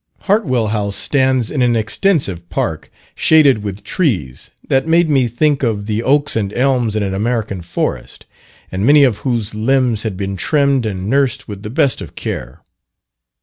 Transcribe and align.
Hartwell 0.21 0.69
House 0.69 0.95
stands 0.95 1.51
in 1.51 1.61
an 1.61 1.75
extensive 1.75 2.49
park, 2.49 2.89
shaded 3.13 3.61
with 3.61 3.83
trees, 3.83 4.49
that 4.67 4.87
made 4.87 5.11
me 5.11 5.27
think 5.27 5.61
of 5.61 5.85
the 5.85 6.01
oaks 6.01 6.35
and 6.35 6.51
elms 6.53 6.95
in 6.95 7.03
an 7.03 7.13
American 7.13 7.61
forest, 7.61 8.25
and 8.71 8.83
many 8.83 9.03
of 9.03 9.19
whose 9.19 9.53
limbs 9.53 10.01
had 10.01 10.17
been 10.17 10.37
trimmed 10.37 10.87
and 10.87 11.07
nursed 11.07 11.47
with 11.47 11.61
the 11.61 11.69
best 11.69 12.01
of 12.01 12.15
care. 12.15 12.63